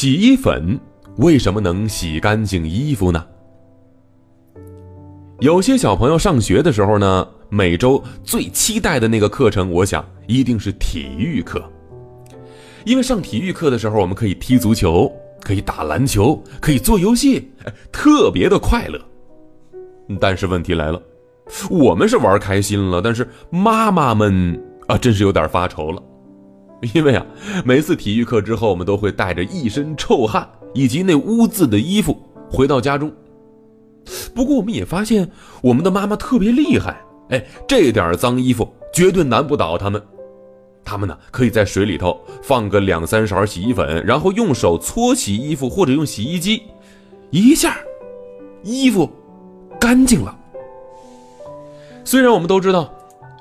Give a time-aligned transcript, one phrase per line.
[0.00, 0.78] 洗衣粉
[1.16, 3.26] 为什么能洗干净衣服呢？
[5.40, 11.60] 有些小朋友上学的时候呢，每周最期待的那个课程，我想一定是体育课。
[12.84, 17.50] 因为上体育课的时候，我们可以踢足球，可以打篮球，可以做游戏，
[17.90, 19.00] 特别的快乐。
[20.20, 21.02] 但是问题来了，
[21.68, 26.00] 我们是玩开心了，但是妈妈们啊，真是有点发愁了。
[26.94, 27.26] 因为啊，
[27.64, 32.16] 每次体育课之后，我们都会带着一身臭汗以及那污渍的衣服
[32.50, 33.12] 回到家中。
[34.34, 35.28] 不过，我们也发现
[35.62, 40.00] 我们的妈妈特别厉害，哎，这点脏衣服绝对难不倒他们。
[40.84, 46.62] 他们呢，可以在水里头放个两三勺洗衣粉，然后用手搓洗衣服，或者用洗衣机，
[47.30, 47.76] 一下，
[48.62, 49.10] 衣服
[49.78, 50.34] 干净了。
[52.04, 52.90] 虽然我们都知道，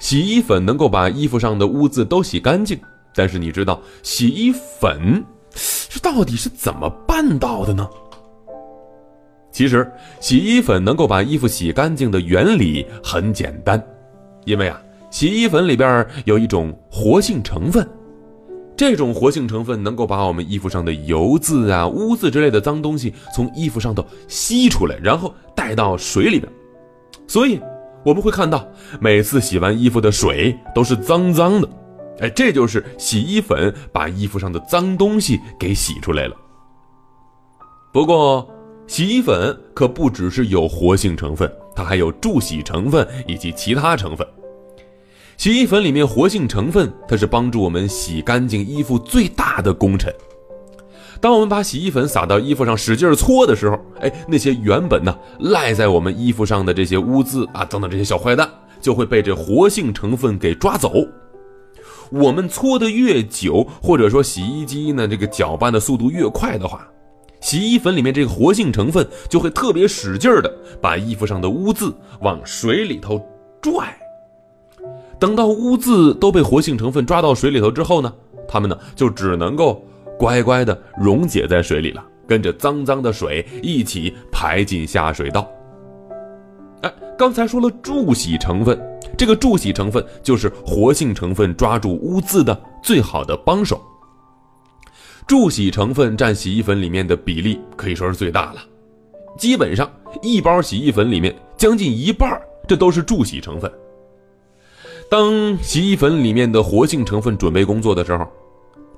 [0.00, 2.80] 洗衣粉能够把衣服上的污渍都洗干净，
[3.16, 5.24] 但是你知道洗衣粉
[5.88, 7.88] 这到底是怎么办到的呢？
[9.50, 13.82] 其实，洗衣粉能够把衣服洗干净的原理很简单，
[14.44, 14.78] 因为啊，
[15.10, 17.88] 洗衣粉里边有一种活性成分，
[18.76, 26.52] 这种活性成分能够把我们衣服上的油渍啊、污渍之类的脏东西从衣服上头吸出来，然后带到水里边。
[27.26, 27.58] 所以
[28.04, 28.68] 我们会看到，
[29.00, 31.68] 每次洗完衣服的水都是脏脏的，
[32.20, 36.36] 哎，这就是洗衣粉把衣服上的脏东西给洗出来了。
[37.92, 38.48] 不过，
[38.86, 44.26] 洗衣粉可不只是有活性成分，它还有助洗成分以及其他成分。
[45.36, 50.10] 洗衣粉里面活性成分，它是帮助我们洗干净衣服最大的功臣。
[51.20, 58.48] 当我们把洗衣粉撒到衣服上，使劲搓的时候，哎，那些原本呢赖在我们衣服上的这些污渍啊等等这些小坏蛋，
[58.80, 60.92] 就会被这活性成分给抓走。
[62.10, 66.86] 我们搓的越久，或者说洗衣机呢这个搅拌的速度越快的话，
[67.40, 73.20] 洗衣粉里面这个活性成分就会特别使劲儿的把衣服上的污渍往水里头
[73.60, 73.96] 拽。
[75.18, 78.12] 等到污渍都被活性成分抓到水里头之后呢，
[78.46, 79.82] 它们呢就只能够
[80.18, 85.48] 乖乖的溶解在水里了，跟着脏脏的水一起排进下水道。
[86.82, 88.78] 哎，刚才说了助洗成分，
[89.16, 93.80] 这个助洗成分就是活性成分抓住污渍的最好的帮手。
[95.26, 98.60] 助洗成分占洗衣粉里面的比例可以说是最大了，
[99.36, 99.90] 基本上
[100.22, 103.70] 一包洗衣粉里面将近一半这都是助洗成分。
[105.10, 108.26] 当洗衣粉里面的活性成分准备工作的时候，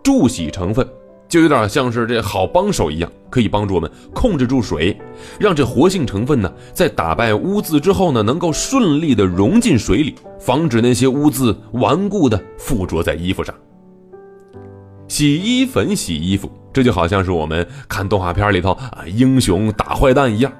[0.02, 0.86] 助洗成分
[1.28, 4.98] 就有点像是这好帮手一样，可以帮助我们控制住水，
[5.38, 13.54] 让这活性成分呢在打败污渍之后呢，能够顺利的融进水里，防止那些污渍顽固的附着在衣服上。
[15.06, 20.52] 洗衣粉洗衣服，这就好像是我们看动画片里头啊英雄打坏蛋一样。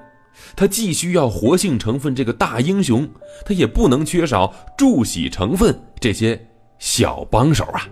[0.55, 3.09] 它既需要活性成分这个大英雄，
[3.45, 6.41] 它也不能缺少助洗成分这些
[6.79, 7.87] 小帮手啊。